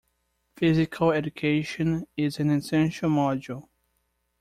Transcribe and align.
Physical 0.55 1.11
Education 1.11 2.07
is 2.17 2.39
an 2.39 2.49
essential 2.49 3.07
module. 3.07 3.67